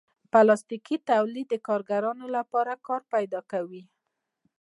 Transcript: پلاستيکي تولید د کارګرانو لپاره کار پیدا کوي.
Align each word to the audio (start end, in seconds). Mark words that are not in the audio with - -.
پلاستيکي 0.31 0.97
تولید 1.09 1.47
د 1.49 1.55
کارګرانو 1.67 2.25
لپاره 2.37 2.73
کار 2.87 3.01
پیدا 3.13 3.39
کوي. 3.51 3.83